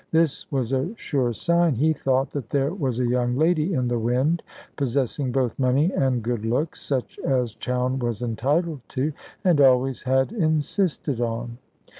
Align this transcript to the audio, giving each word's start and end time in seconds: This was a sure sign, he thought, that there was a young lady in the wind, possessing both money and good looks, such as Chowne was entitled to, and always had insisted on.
This 0.09 0.51
was 0.51 0.73
a 0.73 0.89
sure 0.95 1.31
sign, 1.31 1.75
he 1.75 1.93
thought, 1.93 2.31
that 2.31 2.49
there 2.49 2.73
was 2.73 2.99
a 2.99 3.05
young 3.05 3.35
lady 3.35 3.71
in 3.73 3.87
the 3.87 3.99
wind, 3.99 4.41
possessing 4.75 5.31
both 5.31 5.59
money 5.59 5.91
and 5.93 6.23
good 6.23 6.43
looks, 6.43 6.81
such 6.81 7.19
as 7.19 7.53
Chowne 7.53 7.99
was 7.99 8.23
entitled 8.23 8.81
to, 8.97 9.13
and 9.45 9.61
always 9.61 10.01
had 10.01 10.31
insisted 10.31 11.21
on. 11.21 11.59